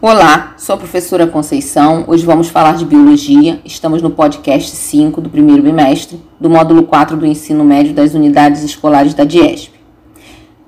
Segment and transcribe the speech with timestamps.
[0.00, 2.04] Olá, sou a professora Conceição.
[2.06, 3.60] Hoje vamos falar de biologia.
[3.64, 8.62] Estamos no podcast 5 do primeiro bimestre, do módulo 4 do ensino médio das unidades
[8.62, 9.72] escolares da DIESP.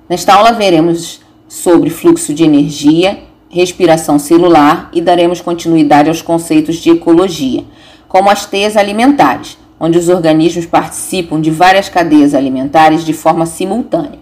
[0.09, 6.89] Nesta aula veremos sobre fluxo de energia, respiração celular e daremos continuidade aos conceitos de
[6.89, 7.63] ecologia,
[8.09, 14.19] como as teias alimentares, onde os organismos participam de várias cadeias alimentares de forma simultânea.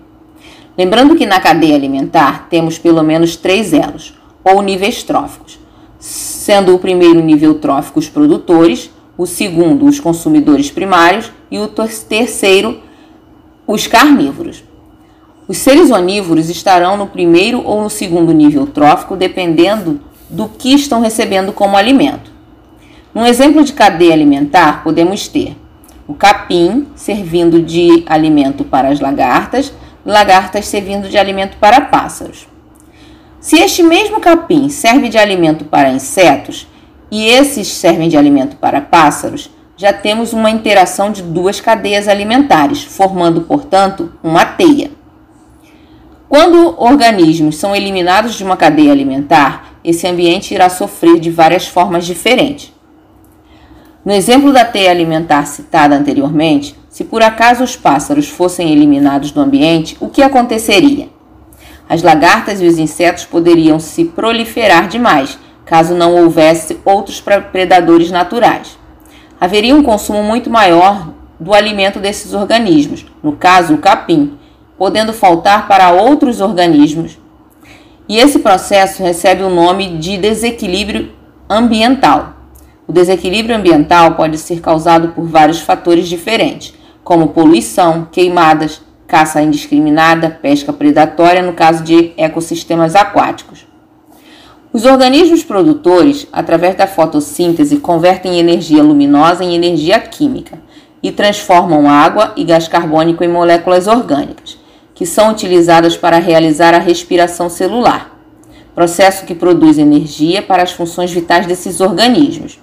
[0.77, 4.18] Lembrando que na cadeia alimentar temos pelo menos três elos
[4.53, 5.59] ou níveis tróficos,
[5.99, 12.79] sendo o primeiro nível trófico os produtores, o segundo os consumidores primários e o terceiro
[13.67, 14.63] os carnívoros.
[15.47, 21.01] Os seres onívoros estarão no primeiro ou no segundo nível trófico, dependendo do que estão
[21.01, 22.31] recebendo como alimento.
[23.13, 25.55] Num exemplo de cadeia alimentar, podemos ter
[26.07, 29.71] o capim servindo de alimento para as lagartas,
[30.03, 32.48] lagartas servindo de alimento para pássaros.
[33.49, 36.67] Se este mesmo capim serve de alimento para insetos
[37.09, 42.83] e esses servem de alimento para pássaros, já temos uma interação de duas cadeias alimentares,
[42.83, 44.91] formando, portanto, uma teia.
[46.29, 52.05] Quando organismos são eliminados de uma cadeia alimentar, esse ambiente irá sofrer de várias formas
[52.05, 52.71] diferentes.
[54.05, 59.41] No exemplo da teia alimentar citada anteriormente, se por acaso os pássaros fossem eliminados do
[59.41, 61.17] ambiente, o que aconteceria?
[61.89, 67.19] As lagartas e os insetos poderiam se proliferar demais, caso não houvesse outros
[67.51, 68.77] predadores naturais.
[69.41, 74.37] Haveria um consumo muito maior do alimento desses organismos, no caso o capim,
[74.77, 77.17] podendo faltar para outros organismos.
[78.07, 81.11] E esse processo recebe o nome de desequilíbrio
[81.49, 82.33] ambiental.
[82.87, 90.29] O desequilíbrio ambiental pode ser causado por vários fatores diferentes, como poluição, queimadas, caça indiscriminada,
[90.29, 93.65] pesca predatória no caso de ecossistemas aquáticos.
[94.71, 100.59] Os organismos produtores, através da fotossíntese, convertem energia luminosa em energia química
[101.01, 104.59] e transformam água e gás carbônico em moléculas orgânicas,
[104.93, 108.15] que são utilizadas para realizar a respiração celular,
[108.75, 112.59] processo que produz energia para as funções vitais desses organismos.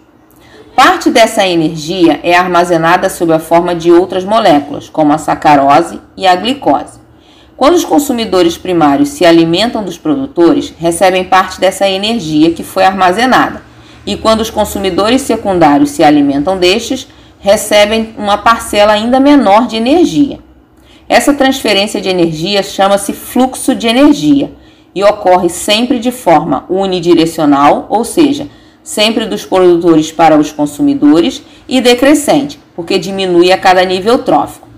[0.77, 6.27] Parte dessa energia é armazenada sob a forma de outras moléculas, como a sacarose e
[6.27, 7.01] a glicose.
[7.57, 13.63] Quando os consumidores primários se alimentam dos produtores, recebem parte dessa energia que foi armazenada,
[14.05, 17.09] e quando os consumidores secundários se alimentam destes,
[17.41, 20.41] recebem uma parcela ainda menor de energia.
[21.09, 24.53] Essa transferência de energia chama-se fluxo de energia
[24.95, 28.47] e ocorre sempre de forma unidirecional, ou seja,
[28.87, 34.69] sempre dos produtores para os consumidores, e decrescente, porque diminui a cada nível trófico.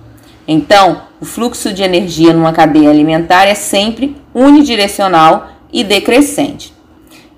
[0.46, 6.72] Então, o fluxo de energia numa cadeia alimentar é sempre unidirecional e decrescente.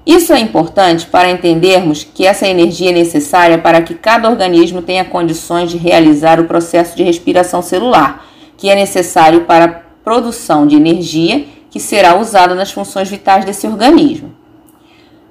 [0.06, 5.04] Isso é importante para entendermos que essa energia é necessária para que cada organismo tenha
[5.04, 8.24] condições de realizar o processo de respiração celular,
[8.56, 9.68] que é necessário para a
[10.04, 14.38] produção de energia que será usada nas funções vitais desse organismo.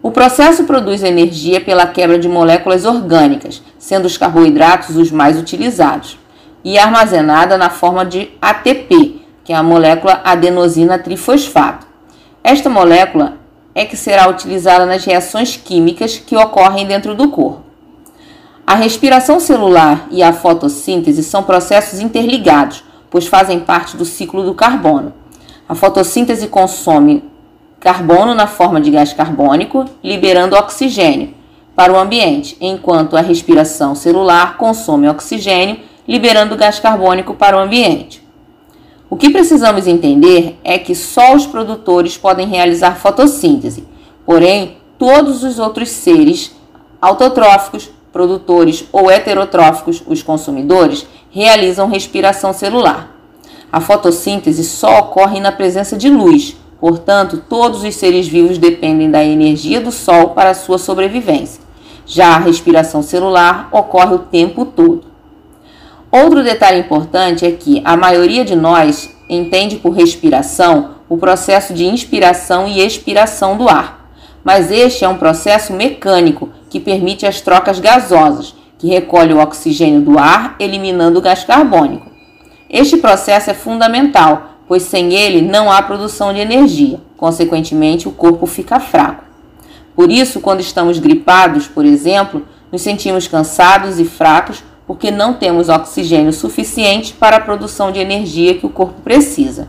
[0.02, 6.18] O processo produz energia pela quebra de moléculas orgânicas, sendo os carboidratos os mais utilizados,
[6.64, 11.86] e é armazenada na forma de ATP, que é a molécula adenosina trifosfato.
[12.42, 13.38] Esta molécula
[13.76, 17.64] é que será utilizada nas reações químicas que ocorrem dentro do corpo.
[18.66, 24.54] A respiração celular e a fotossíntese são processos interligados, pois fazem parte do ciclo do
[24.54, 25.12] carbono.
[25.68, 27.28] A fotossíntese consome
[27.79, 31.34] carbono na forma de gás carbônico, liberando oxigênio
[31.75, 38.22] para o ambiente, enquanto a respiração celular consome oxigênio, liberando gás carbônico para o ambiente.
[39.09, 43.88] O que precisamos entender é que só os produtores podem realizar fotossíntese,
[44.25, 46.53] porém, todos os outros seres
[47.01, 53.16] autotróficos, produtores ou heterotróficos, os consumidores, realizam respiração celular.
[53.72, 59.23] A fotossíntese só ocorre na presença de luz, Portanto, todos os seres vivos dependem da
[59.23, 61.61] energia do Sol para sua sobrevivência.
[62.05, 65.03] Já a respiração celular ocorre o tempo todo.
[66.11, 71.85] Outro detalhe importante é que a maioria de nós entende por respiração o processo de
[71.85, 74.09] inspiração e expiração do ar,
[74.43, 80.02] mas este é um processo mecânico que permite as trocas gasosas, que recolhe o oxigênio
[80.02, 82.09] do ar, eliminando o gás carbônico.
[82.70, 88.46] Este processo é fundamental pois sem ele não há produção de energia, consequentemente, o corpo
[88.46, 89.26] fica fraco.
[89.96, 95.68] Por isso, quando estamos gripados, por exemplo, nos sentimos cansados e fracos porque não temos
[95.68, 99.68] oxigênio suficiente para a produção de energia que o corpo precisa.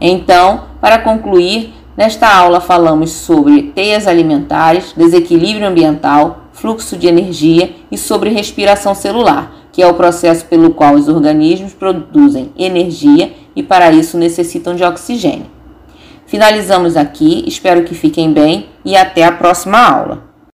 [0.00, 7.96] Então, para concluir, Nesta aula falamos sobre teias alimentares, desequilíbrio ambiental, fluxo de energia e
[7.96, 13.90] sobre respiração celular, que é o processo pelo qual os organismos produzem energia e para
[13.92, 15.46] isso necessitam de oxigênio.
[16.26, 20.33] Finalizamos aqui, espero que fiquem bem e até a próxima aula.